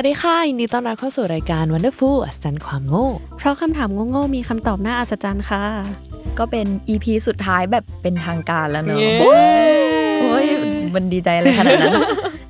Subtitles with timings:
[0.00, 3.08] วัสดีค่ะ ยินดีต้อนรับเข้าสู่รายการ Wonderful อัศจรรย์ความโง่
[3.38, 5.64] เพราะคำถามโง่ๆมีคำตอบน่าอัศจรรย์ค่ะ
[6.38, 10.46] ก็เป็น EP สุดท้ายแบบเป็นทางการแล้วเนอะโอ้ย
[10.94, 11.94] มันดีใจเลยขนาดนั้น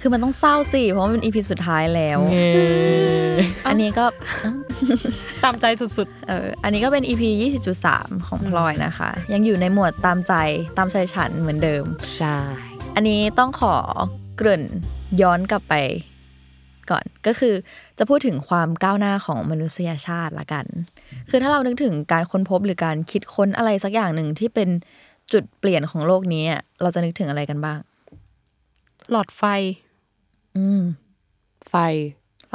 [0.00, 2.18] คือมันต้องเศร้าสิ เพราะว่ามันเป็น EP สุดท้ายแล้ว
[3.68, 4.04] อันนี้ก็
[5.42, 7.22] ตามใจสุดเออ อันนี้ก็เป็น EP
[7.78, 10.34] 20.3 ของพลอยนะคะ ยังอยู่ในหมวดตามใจ
[10.78, 11.84] ตามใจฉันเหมือนเดิม
[12.16, 12.36] ใช่
[12.94, 13.76] อันนี้ต้องขอ
[14.36, 14.64] เกริ่น
[15.20, 15.76] ย้อนกลับไป
[16.90, 17.54] ก่อน ก็คือ
[17.98, 20.66] จะพูดถึงความก้าวหน้าของมนุษยชาติละกัน
[21.30, 24.68] คือถ้าเรานึกถึงการค้นพบหรือการคิดค้นอะไรสักอย่างหนึ่งที่เป็น
[25.32, 27.78] จุดเปลี่ยนของโลกนี้อะเราจะนึกถึงอะไรกันบ้าง
[29.10, 29.42] หลอดไฟ
[30.56, 30.82] อืม
[31.68, 31.74] ไฟ
[32.50, 32.54] ไฟ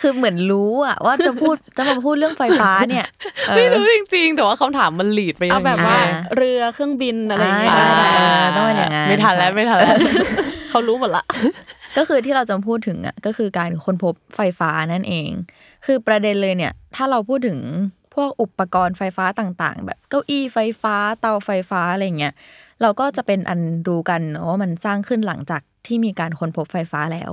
[0.00, 3.06] คือเหมือนรู้อะว่าจะพูดจะมาพูดเรื่องไฟฟ้าเนี่ย
[3.48, 8.22] เออไม่รู้จริงๆ แต่ว่าคำถามมันหลีดไปๆเอาแบบว่าอ่า เรือเครื่องบินอะไรอย่างเงี้ยอ่าได้เอ
[8.54, 9.96] ได้อต้องเป็นอย่างนั้นไม่ทันแล้วไม่ทันแล้ว
[10.70, 11.24] เขารู้หมดละ
[11.96, 15.30] ก็คือที่เราจะพูดถึงอะก็คือการค้นพบไฟฟ้านั่นเอง
[15.86, 17.58] คือประเด็นเลยเนี่ย ถ้าเราพูดถึง
[18.14, 22.34] พวกอุปกรณ์ไฟฟ้าต่างๆ แบบเก้าอี้ไฟฟ้าเตาไฟฟ้าอะไรเงี้ย
[22.82, 27.30] เราก็จะเป็นอันรู้กันเนอะว่ามันสร้างขึ้นหลังจากที่มีการค้นพบไฟฟ้าแล้ว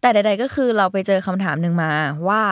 [0.00, 1.90] แต่ใด ๆ ก็คือเราไปเจอคำถามหนึ่งมา
[2.28, 2.42] ว่า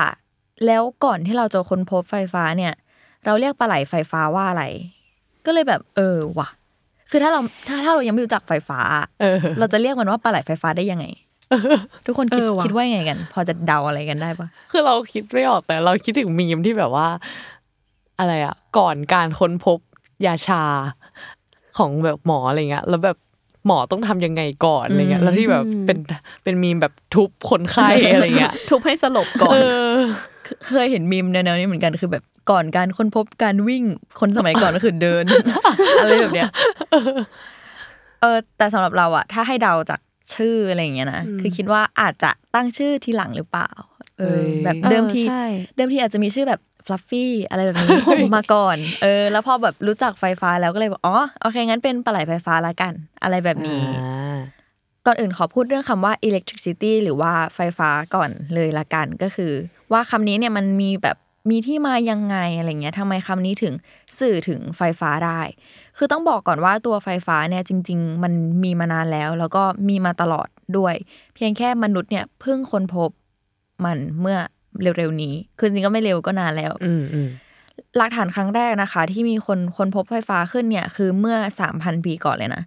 [0.67, 2.75] แล้วก่อนที่เราจะค้นพบไฟฟ้าเนี่ย
[3.25, 4.65] เราเรียกปลาไหลไฟฟ้าว่าอะไร
[5.47, 6.49] ก็เลยแบบเออว่ะ
[7.11, 8.81] คือถ้าเราถ้าถ้าเรายังไม่รู้จักไฟฟ้า
[9.21, 11.06] เออเราจะเรียกมันว่าปลาไหลไฟฟ้าได้ยังไง
[12.07, 17.09] ทุกคนคิดเออว่ะคิดว่ายังไงกัน พอจะเดาอะไรกันได้ปะคือเราคิดไม่ออกแต่เราคิดถึงมีมที่แบบว่า
[18.19, 19.79] อะไรอะ ก่อนการค้นพบ
[20.27, 20.62] ยาชา
[21.79, 23.17] ของแบบหมออะไรเงี้ยแล้วแบบ
[23.67, 25.99] หมอต้องทำยังไงก่อนอะไรเงี้ย แล้วที่แบบเป็น
[26.45, 29.56] เป็นมีมแบบทุบคนไข้อะไรเงี้ย ทุบให้สลบก่อนเอ
[29.95, 29.97] อ
[30.69, 33.85] เคยเห็นมีมแนวๆนี้เหมือนกันคือแบบก่อนการค้นพบการวิ่ง
[34.21, 35.25] คนสมัยก่อนก็คือเดิน
[36.01, 36.51] อะไรแบบเนี้ย
[38.21, 40.01] เออแต่สำหรับเราอะถ้าให้เดาจาก
[40.34, 43.70] ชื่ออะไรอย่างเงี้ยนะคือคิดว่าอาจจะตั้งชื่อทีหลังหรือเปล่า
[44.19, 45.44] เออ แบบเดิมทีเออใช่
[45.76, 47.91] เดิมทีอาจจะมีชื่อแบบฟลัฟฟี่อะไรแบบนี้
[48.37, 52.92] มาก่อน เออ แล้วพอแบบรู้จักไฟฟ้าแล้วก็เลยบอกอ๋อโอเคงั้นเป็นปลาไหลไฟฟ้าละกัน
[53.22, 53.82] อะไรแบบนี้
[55.06, 59.53] ก่อนอื่นขอพูดเรื่องคำว่า electricity หรือว่าไฟฟ้าก่อนเลยละกันก็คือ
[59.93, 61.16] ว่าคำนี้เนี่ยมันมีแบบ
[61.51, 63.75] มีที่มายังไงอะไรเงี้ยทำไมคำนี้ถึง
[64.19, 65.41] สื่อถึงไฟฟ้าได้
[65.97, 68.33] คือต้องบอกก่อนว่าตัวไฟฟ้าเนี่ยจริง ๆ มัน
[68.65, 70.95] มีมานานแล้ว แล้วก็มีมาตลอดด้วย
[71.35, 73.11] เพียงแค่มนุษย์เนี่ยเพิ่งค้นพบ
[73.85, 74.39] มันเมื่อ
[74.83, 77.29] เร็วๆนี้ คือจริงๆก็ไม่เร็วก็นานแล้วอืมอืม
[77.97, 81.37] หลักฐานครั้งแรกนะคะ ที่มีคนค้นพบไฟฟ้าขึ้นเนี่ย คือเมื่อ
[81.73, 82.62] 3,000ปีก่อนเลยนะ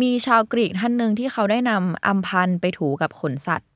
[0.00, 3.67] มีชาวกรีกท่านหนึ่งที่เขาได้นำอัมพันธ์ไปถูกับขนสัตว์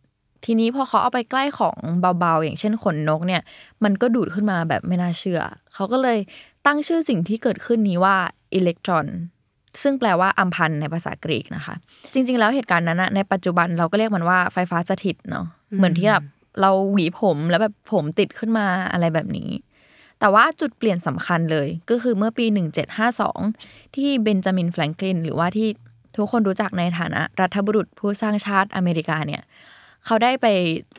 [0.45, 3.43] ทีนี้พอเขาเอาไปใกล้ของเบาๆ อย่างเช่นขนนกเนี่ย
[3.85, 5.41] มันก็ดูดขึ้นมาแบบไม่น่าเชื่อ
[5.75, 6.19] เขาก็เลย
[6.67, 8.17] ตั้งชื่อสิ่งที่เกิดขึ้นนี้ว่า
[8.55, 9.07] อิเล็กตรอน
[9.83, 11.75] ซึ่งแปลว่าอัมพันธ์ในภาษากรีกนะคะ
[12.13, 16.25] จริง ๆ แล้วเหตุการณ์นั้นนะในปัจจุบันเราก็เรียกมันว่าไฟฟ้าสถิตเนาะเหมือนที่แบบ
[16.61, 19.51] เราหวีผมแล้วแบบผมติดขึ้นมาอะไรแบบนี้
[20.21, 22.47] แต่ว่าจุดเปลี่ยนสำคัญเลยก็คือเมื่อปี
[23.21, 25.69] 1752 ที่เบนจามินแฟรงคลินหรือว่าที่
[26.17, 29.43] ทุกคนรู้จักในฐานะรัฐบุรุษผู้สร้างชาติอเมริกาเนี่ย
[30.07, 30.47] เขาได้ไป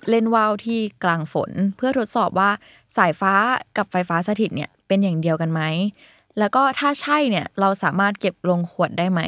[0.09, 2.49] เล่นว่าวที่กลางฝน เพื่อทดสอบว่า
[2.97, 3.33] สายฟ้า
[3.77, 5.61] กับไฟฟ้าสถิตเนี่ยเป็นอย่างเดียวกันไหม
[6.39, 9.21] แล้วก็ถ้าใช่เนี่ยเราสามารถเก็บลงขวดได้ไหม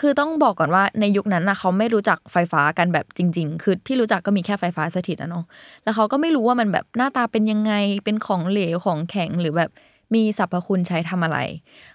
[0.00, 5.44] คือต้องบอกก่อนว่าในยุคนั้นนะเขาไม่รู้จักไฟฟ้ากันแบบจริง ๆ คือที่รู้จักก็มีแค่ไฟฟ้าสถิตนะเนาะ
[5.84, 7.72] แล้วเขาก็ไม่รู้ว่ามันแบบหน้าตาเป็นยังไง
[8.04, 9.70] เป็นของเหลวของแข็งหรือแบบ
[10.14, 11.38] มีสรรพคุณใช้ทำอะไร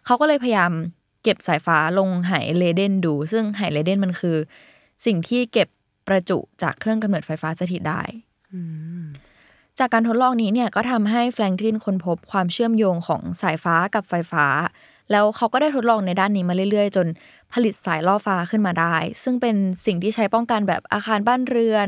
[0.05, 0.71] เขาก็เลยพยายาม
[1.23, 4.37] เก็บสายฟ้าลงไหเลเดนดู ซึ่งไหเลเดนมันคือ
[5.05, 5.67] สิ่งที่เก็บ
[6.07, 8.01] ประจุจากเครื่องกำเนิดไฟฟ้าสถิตได้
[9.79, 14.45] จากการทดลองนี้เนี่ยก็ทำให้แฟรงคลินค้นพบความเชื่อมโยงของสายฟ้ากับไฟฟ้า
[15.11, 17.07] แล้วเขาก็ได้ทดลองในด้านนี้มาเรื่อยๆ จน
[17.53, 19.55] ผลิตสายล่อฟ้าขึ้นมาได้ ซึ่งเป็น
[19.85, 21.87] สิ่งที่ใช้ป้องกันแบบอาคารบ้านเรือน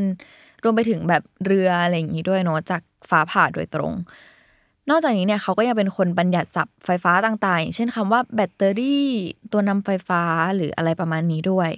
[0.64, 3.94] รวมไปถึงแบบเรืออะไรอย่างนี้ด้วยเนาะจากฟ้าผ่าโดยตรง
[4.90, 9.08] นอกจากนี้เนี่ยเขาก็ยังเป็นคนบัญญัติศัพท์ไฟฟ้าต่างๆ อย่างเช่นคำว่าแบตเตอรี่
[9.52, 10.22] ตัวนำไฟฟ้า
[10.56, 11.70] หรืออะไรประมาณนี้ด้วย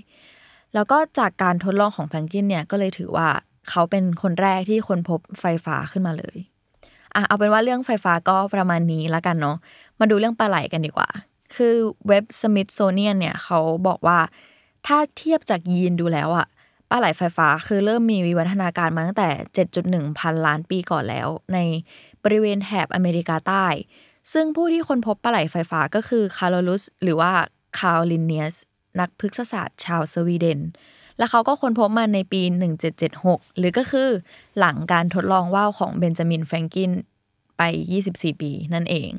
[0.74, 3.30] แล้วก็จากการทดลองของแฟรงกินเนี่ยก็เลยถือว่า
[3.70, 6.38] เขาเป็นคนแรกที่ค้นพบไฟฟ้าขึ้นมาเลย
[7.16, 9.58] อะเอาเป็นว่าเรื่องไฟฟ้าก็ประมาณนี้แล้วกันเนาะ
[10.00, 11.10] มาดูเรื่องปลาไหลกันดีกว่า
[11.56, 11.76] คือ
[12.08, 14.20] เว็บ Smithsonian เนี่ยเขาบอกว่า
[14.88, 16.48] ถ้าเทียบจากยีนดูแล้วอะ
[16.90, 19.30] ปลาไหลไฟฟ้าคือเริ่มมีวิวัฒนาการมาตั้งแต่
[19.74, 21.58] 7.1 พันล้านปีก่อนแล้ว ใน
[22.24, 23.66] บริเวณแถบอเมริกาใต้
[24.34, 27.32] ซึ่งผู้ที่ค้นพบปลาไหลไฟฟ้าก็คือคาโรลัสหรือว่า
[27.78, 28.56] คาร์ลินเนียส
[29.00, 30.60] นักพฤกษศาสตร์ชาวสวีเดน
[31.18, 32.42] และเขาก็ค้นพบมันในปี
[33.00, 34.10] 1776 หรือก็คือ
[34.60, 36.92] หลังการทดลองว่าวของเบนจามินแฟรงกิน
[37.58, 37.62] ไป
[38.02, 39.12] 24 ปีนั่นเอง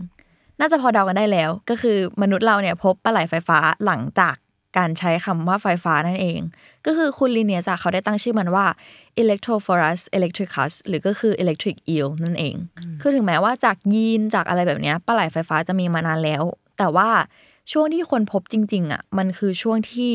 [0.60, 4.36] น่าจะพอเดากันได้แล้ว ก็คือมนุษย์เราเนี่ยพบปลาไหลไฟฟ้าหลังจาก
[4.78, 6.40] การใช้คำว่าไฟฟ้านั่นเอง
[6.86, 8.66] ก็คือคุณลิเนียจากเขาได้ตั้งชื่อมันว่า
[9.22, 12.56] Electrophorus electricus หรือก็คือ electric eel นั่นเอง
[13.00, 16.42] คือถึงแม้ว่าจากยีนจากอะไรแบบเนี้ยปลาไหลไฟฟ้าจะมีมานานแล้ว
[16.78, 17.08] แต่ว่า
[17.72, 20.12] ช่วงที่คนพบจริง ๆอะมันคือช่วงที่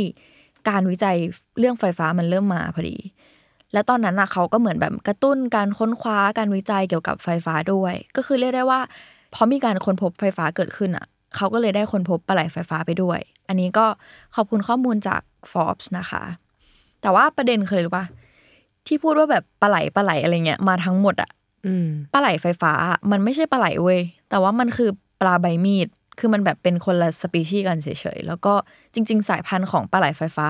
[0.70, 1.18] การวิจัย
[1.60, 2.98] เรื่องไฟฟ้ามันเริ่มมาพอดี
[3.74, 8.80] และตอนนั้นน่ะเขาก็เหมือนแบบกระตุ้นการค้นคว้าการวิจัยเกี่ยวกับไฟฟ้าด้วย ก็คือเรียกได้ว่า
[9.34, 11.06] พอมีการค้นพบไฟฟ้าเกิดขึ้นอะ
[11.36, 13.86] เขาก็เลยได้ค้นพบปลาไหลไฟฟ้าไปด้วย อันนี้ก็
[14.36, 15.22] ขอบคุณข้อมูลจาก
[15.52, 16.24] Forbes นะคะ
[17.02, 18.06] แต่ว่าประเด็นคืออะไรรู้ปะ
[18.88, 21.30] ที่พูดว่าแบบปลาไหลปลาไหลอะไรเงี้ยมาทั้งหมดอะ
[21.66, 24.00] อืมปลาไหลไฟฟ้าอะมันไม่ใช่ปลาไหลเว้ย
[24.30, 24.90] แต่ว่ามันคือ
[25.22, 25.88] ปลาใบมีด
[26.20, 28.54] คือมันแบบเป็นคนละสปีชีส์กันเฉยๆ แล้วก็
[28.94, 30.48] จริง ๆ สายพันธุ์ของปลาไหลไฟฟ้า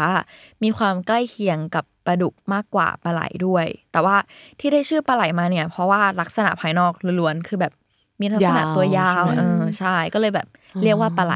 [0.63, 4.15] มีความใกล้เคียงกับปลาดุกมากกว่าปลาไหลด้วย แต่ว่า
[4.59, 7.73] ที่ได้ชื่อปลาไหลมาเนี่ย เพราะว่าลักษณะภายนอกล้วนๆ คือแบบ
[8.21, 10.47] มีลักษณะตัวยาวใช่ไหมเออ ใช่ ก็เลยแบบ
[10.83, 11.33] เรียกว่าปลาไหล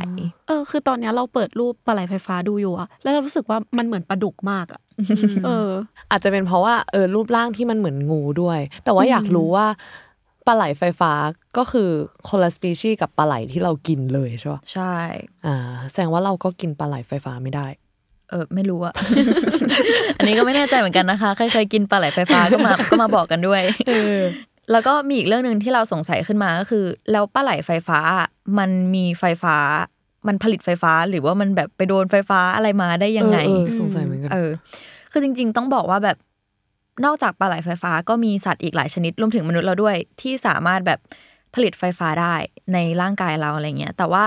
[0.47, 4.81] เออ คือตอนเนี้ยเราเปิดรูปปลาไหลไฟฟ้าดูอยู่อะแล้วเรารู้สึกว่ามันเหมือนปลาดุกมากอะ
[5.45, 5.69] เออ
[6.11, 9.67] อาจจะเป็นเพราะว่าเออรูปร่างที่มันเหมือนงูด้วย แต่ว่าอยากรู้ว่า
[10.49, 11.11] ปลาไหลไฟฟ้า
[11.57, 11.89] ก็คือ
[12.29, 14.95] คนละสปีชีส์กับปลาไหลที่เรากินเลยใช่ปะใช่
[15.45, 15.55] อ่า
[15.91, 17.67] แสดงว่าเราก็กินปลาไหลไฟฟ้าไม่ได้
[18.29, 18.93] เออไม่รู้อะ
[20.17, 23.61] อันนี้ก็ไม่แน่ใจเหมือนกันนะคะใครเคยกินปลาไหลไฟฟ้าก็มาก็มาบอกกันด้วย
[24.71, 27.99] แล้วก็มีอีกเรื่องหนึ่งที่เราสงสัยขึ้นมาก็คือ แล้วปลาไหลไฟฟ้า
[28.57, 29.57] มันมีไฟฟ้า
[30.27, 34.51] มันผลิตไฟฟ้าหรือว่ามันแบบไปโดนไฟฟ้าอะไรมาได้ยังไงเออเออสงสัยเหมือนกัน เออ
[35.11, 36.17] คือจริง ๆ ต้องบอกว่าแบบ
[37.05, 40.99] นอกจากปลาไหลไฟฟ้าก็มีสัตว์อีกหลายชนิดรวมถึงมนุษย์เราด้วย ที่สามารถแบบ
[41.55, 42.35] ผลิตไฟฟ้าได้
[42.73, 44.25] ในร่างกายเราอะไรเงี้ยแต่ว่า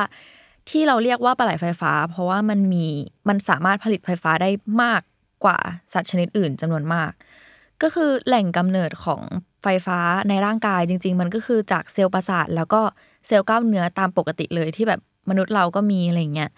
[0.71, 2.87] ที่เราเรียกว่าปลาไหลไฟฟ้า เพราะว่ามันมี
[3.29, 4.51] มันสามารถผลิตไฟฟ้าได้
[4.83, 5.03] มาก
[5.45, 5.59] กว่า
[5.93, 7.11] สัตว์ชนิดอื่นจำนวนมาก
[7.83, 9.23] ก็คือแหล่งกำเนิดของ
[9.63, 9.99] ไฟฟ้า
[10.29, 12.81] ในร่างกายจริง ๆ มันก็คือจากเซลล์ประสาทแล้วก็
[13.27, 16.51] เซลล์กล้ามเนื้อตามปกติเลยที่แบบมนุษย์เราก็มีอะไรเงี้ย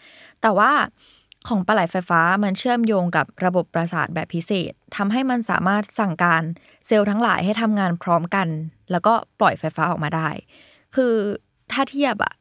[0.43, 0.71] แต่ว่า
[1.49, 6.43] ของปลาไหลไฟฟ้ามันเชื่อมโยงกับระบบประสาทแบบพิเศษทำให้มันสามารถสั่งการ
[6.87, 8.49] เซลล์ทั้งหลายให้ทำงานพร้อมกัน
[8.91, 10.29] แล้วก็ปล่อยไฟฟ้าออกมาได้
[10.95, 11.15] คือ
[11.73, 12.33] ถ้าเทียบอะ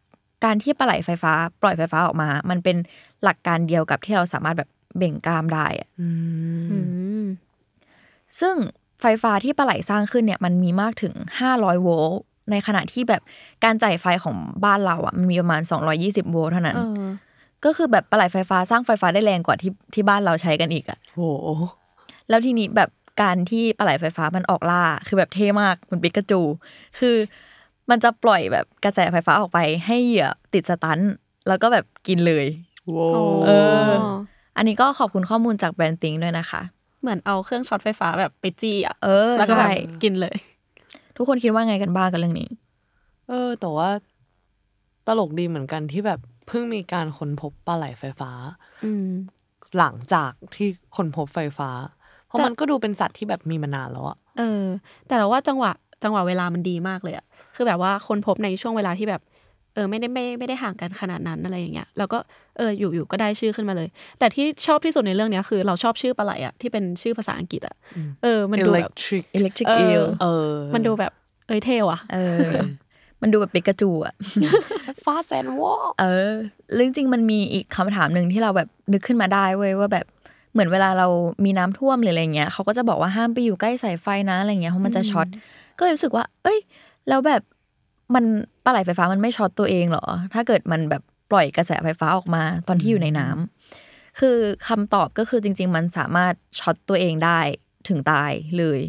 [0.44, 2.77] การที่ปลาไหลไฟฟ้า ปล่อยไฟฟ้าออกมา มันเป็น
[3.23, 6.07] หลักการเดียวกับที่เราสามารถแบบเบ่งกล้ามได้อะอื
[6.63, 6.77] มอื
[7.23, 7.25] ม
[8.39, 8.55] ซึ่ง
[9.01, 11.13] ไฟฟ้าที่ปลาไหลสร้างขึ้นเนี่ยมันมีมากถึง
[11.50, 12.21] 500 โวลต์
[12.51, 13.21] ในขณะที่แบบ
[13.63, 14.35] การจ่ายไฟของ
[14.65, 15.61] บ้านเราอะมันมีประมาณ
[15.97, 17.02] 220 โวลต์เท่านั้น เออ
[17.65, 21.19] ก็คือแบบปลาไหลไฟฟ้าสร้างไฟฟ้าได้แรงกว่าที่ที่บ้านเราใช้กันอีกอะโห
[22.30, 22.89] แล้วทีนี้แบบ
[23.21, 26.42] การที่ปลาไหลไฟฟ้ามันออกล่า คือแบบเท่มากเหมันปิกาจู
[27.00, 27.15] คือ
[27.89, 31.12] มันจะปล่อยแบบกระแสไฟฟ้าออกไปให้เหยื่อติดสตันท์
[31.48, 32.45] แล้วก็แบบกินเลย
[32.88, 33.07] โว้
[33.45, 33.50] เอ
[33.88, 33.89] อ
[34.58, 36.62] อันนี้ก็ขอบคุณข้อมูลจากแบรนด์ติงด้วยนะคะ
[37.01, 39.72] เหมือนเอาเครื่องช็อตไฟฟ้าแบบไปจี้อะเออแล้วก็แบใช่บ
[40.03, 40.36] กินเลย
[41.17, 42.50] ทุกคนคิดว่าไงกันบ้างกับเรื่องนี้
[43.29, 43.89] เออ แต่ว่า
[45.08, 48.31] ตลกดีเหมือนกันที่แบบ เพิ่งมีการค้นพบปลาไหลไฟฟ้า
[48.85, 49.09] อืม
[49.77, 51.69] หลังจากที่ค้นพบไฟฟ้า
[52.27, 54.63] เพราะแต่มันก็ดูเป็นสัตว์ที่แบบมีมานานแล้วอะเออ
[55.07, 55.71] แต่เราว่าจังหวะ
[56.03, 59.21] จังหวะเวลามันดีมากเลยอะคือแบบว่าคนพบในช่วงเวลาที่แบบ
[59.73, 62.17] เออไม่ได้ไม่ไม่ได้ห่างกันขนาดนั้นอะไรอย่างเงี้ยแล้วก็
[62.57, 63.88] เอออยู่อยู่ก็ได้ชื่อขึ้นมาเลย
[64.19, 67.75] แต่ที่ชอบที่สุดในเรื่องเนี้ยคือ เราชอบชื่อปลาไหลอะที่เป็นชื่อภาษาอังกฤษอะ
[68.23, 71.12] เออ มันดูแบบ electric electric เออ eel เออ มันดูแบบ
[71.47, 72.50] เอ้ยเท่อะเออ
[73.21, 74.13] มันดูแบบปิกาจูอะ
[75.05, 76.33] ฟ้าแสนวอเออ
[76.75, 80.05] เรื่องจริงๆมันมีอีกคำถามหนึ่งที่เราแบบนึกขึ้นมาได้เว้ยว่าแบบ
[80.53, 81.07] เหมือนเวลาเรา
[81.45, 85.27] มีน้ำท่วมหรืออะไรเงี้ยเขาก็จะบอกว่าห้ามไปอยู่ใกล้สายไฟนะอะไรเงี้ยเพราะมันจะช็อต
[85.77, 86.60] ก็เลยรู้สึกว่า เอ้ย
[87.10, 87.41] แล้วแบบ
[88.15, 88.24] มัน
[88.63, 97.39] ปลาไหลไฟฟ้ามันไม่ช็อตตัวเองเหรอ ถ้าเกิดมันแบบปล่อยกระแสไฟฟ้าออกมาตอนที่อยู่ในน้ำคือคำตอบก็คือจริง ๆ มันสามารถช็อตตัวเองได้
[97.88, 98.79] ถึงตายเลย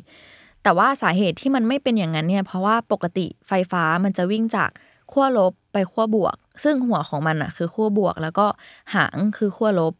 [0.63, 4.71] แต่ว่าสาเหตุที่มันไม่เป็นอย่างนั้นเนี่ย เพราะว่าปกติไฟฟ้ามันจะวิ่งจาก
[5.13, 8.47] ขั้วลบไปขั้วบวก ซึ่งหัวของมันอะคือขั้วบวก แล้วก็
[8.95, 9.95] หางคือขั้วลบ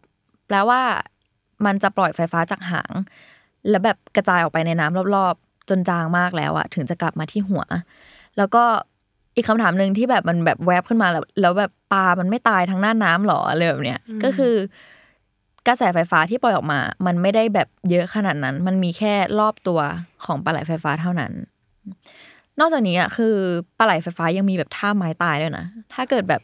[0.47, 0.81] แปลว่า
[1.67, 2.93] มันจะปล่อยไฟฟ้าจากหาง
[3.69, 7.65] แล้วแบบกระจายออกไปในน้ำรอบๆ จนจางมากแล้วอะถึงจะกลับมาที่หัว
[8.37, 8.65] แล้วก็
[9.37, 14.55] อีกคำถามหนึ่งที่แบบมันแบบแวบขึ้นมาแล้วแล้วแบบปลา มันไม่ตายทั้งหน้าน้ำหรออะไรแบบเนี้ยก็คือ
[15.67, 19.81] กระแสไฟฟ้าที่ปล่อยออกมา มันไม่ได้แบบเยอะขนาดนั้น มันมีแค่รอบตัว
[20.25, 21.33] ของปลาไหลไฟฟ้าเท่านั้น
[22.61, 23.35] นอกจากนี้อะคือ
[23.79, 26.41] ปลาไหลไฟฟ้ายังมีแบบท่าไม้ตายด้วยนะ ถ้าเกิดแบบ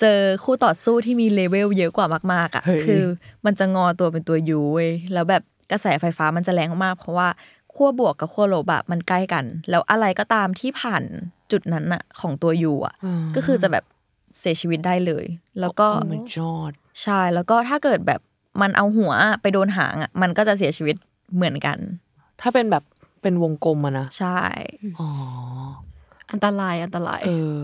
[0.00, 3.02] เจอคู่ต่อสู้ที่มีเลเวลเยอะกว่ามากๆอะเฮ้ยคือ
[3.44, 7.28] มันจะงอตัวเป็นตัวยูเว้ยแล้วแบบกระแสไฟฟ้ามันจะแรงมากเพราะว่า
[7.74, 11.02] ขั้วบวกกับขั้วลบอะมันใกล้กัน แล้วอะไรก็ตามที่ผ่าน
[11.52, 12.94] จุดนั้นอะของตัวยูอะ
[13.36, 13.84] ก็คือจะแบบ
[14.38, 15.24] เสียชีวิตได้เลย
[15.60, 18.20] แล้วก็โอ้ my god ใช่แล้วก็ถ้าเกิดแบบ
[18.60, 20.96] มันเอาหัวไปโดนหางอะมันก็จะเสียชีวิต
[21.34, 21.78] เหมือนกัน
[22.40, 22.84] ถ้าเป็นแบบ
[23.24, 24.40] เป็นวงกลมอะนะใช่
[24.98, 25.08] อ๋อ
[26.32, 27.58] อันตรายอันตราย เออ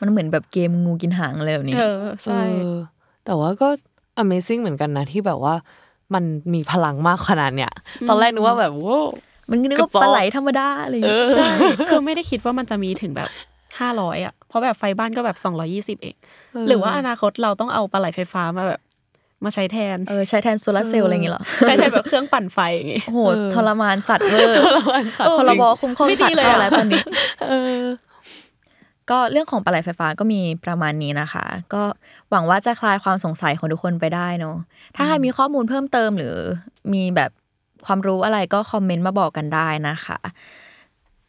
[0.00, 2.78] มันเหมือนแบบเกมงูกินหางเลยแบบนี้เออใช่เออ
[3.24, 3.68] แต่ว่าก็
[4.22, 5.54] Amazing เหมือนกันนะที่แบบว่า
[6.14, 7.72] มันมีพลังมากขนาดเนี้ย
[8.08, 9.06] ตอนแรกนึกว่าแบบว้าว
[9.50, 11.48] มันนึกว่ากระจอกปลาไหลธรรมดาอะไรอย่างเงี้ยใช่
[11.88, 13.30] คือไม่ได้คิดว่ามันจะมีถึงแบบ
[13.78, 16.16] ห้าร้อยอะเพราะแบบไฟบ้านก็แบบสองร้อยี่สิบเอง
[16.66, 18.80] หรือว่าอนาคตเราต้องเอาปลาไหลไฟฟ้ามาแบบ
[19.44, 23.20] มาใช้แทน เออใช้แทนโซลาร์เซลล์อะไรอย่างเงี้ยเหรอ ใช้แทนแบบเครื่องปั่นไฟอย่างงี้โอ้โห
[23.54, 27.02] ทรมานจัดเวอร์ทรมานสัตว์พรบคุ้มครองไม่ดีสัตว์เลยเข้าอะแล้วตอนนี้
[27.48, 27.82] เออ
[29.10, 31.82] ก็เรื่องของปลาไหลไฟฟ้าก็มีประมาณนี้นะคะ ก็
[32.30, 34.56] หวังว่าจะคลายความสงสัยของทุกคนไปได้เนาะ
[34.96, 36.34] ถ้าใครมีข้อมูลเพิ่มเติมหรือ
[36.92, 37.30] มีแบบ
[37.86, 40.18] ความรู้อะไรก็คอมเมนต์มาบอกกันได้นะคะ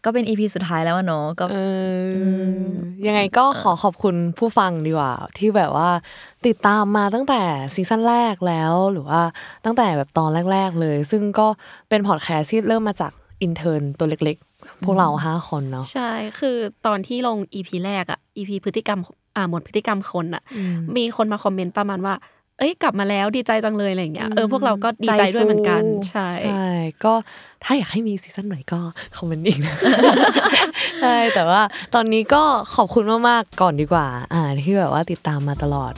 [0.07, 1.57] ก็เป็น EP สุดท้ายแล้วอะเนาะก็เอ
[2.01, 2.07] อ
[3.07, 5.89] ยังไงก็ขอขอบคุณผู้ฟังดีกว่า ที่แบบว่า
[6.47, 7.41] ติดตามมาตั้งแต่
[7.75, 9.21] ซีซั่นแรกแล้วหรือว่า
[9.65, 11.47] ตั้งแต่แบบตอนแรก ๆ เลย ซึ่งก็
[11.89, 18.99] เป็นพอดแคสต์ที่เริ่มมาจาก intern ตัวเล็กๆ พวกเราห้าคนเนาะใช่คือตอนที่ลง EP แรกอะ EP พฤติกรรม
[19.35, 20.43] อ่าหมวดพฤติกรรมคนอะ
[20.95, 22.13] มีคนมาคอมเมนต์ประมาณว่า
[22.57, 26.67] เอ้ยกลับมาแล้วดีใจจังเลยอะไรอย่างเงี้ยเออพวกเราก็ดีใจด้วยเหมือนกันใจฟูใช่ใช่
[27.05, 27.13] ก็
[27.63, 28.79] ถ้าอยากให้มีซีซั่นใหม่ก็
[29.17, 29.75] คอมเมนต์อีกนะ
[31.01, 31.61] ใช่แต่ว่า
[31.95, 32.43] ตอนนี้ก็
[32.75, 35.93] ขอบคุณมากๆก่อนดีกว่า อ่าที่แบบว่าติดตามมาตลอด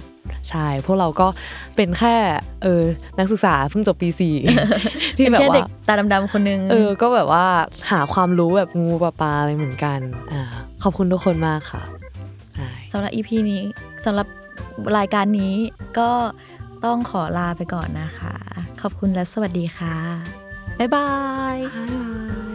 [0.50, 1.28] ใช่พวกเราก็
[1.76, 2.16] เป็นแค่
[2.64, 2.82] เออ
[3.18, 4.36] นักศึกษาเพิ่งจบปีสี่
[5.18, 7.46] ที่เป็นแบบแค่เด็ว่ากตาดำๆคนนึงเออก็แบบว่า
[7.92, 10.00] หาความรู้แบบงูปลาปลาอะไรเหมือนกัน
[10.32, 10.42] อ่า
[10.84, 11.82] ขอบคุณทุกคนมากค่ะ
[12.56, 13.62] ใช่สำหรับอีพีนี้
[14.06, 14.28] สำหรับ
[14.98, 15.56] รายการนี้
[16.00, 16.12] ก็
[16.86, 18.36] ต้องขอลาไปก่อนนะคะ
[18.82, 19.98] ขอบคุณและสวัสดีค่ะ
[20.80, 21.10] บ๊ายบา
[21.54, 22.10] ยบ๊ายบา
[22.48, 22.49] ย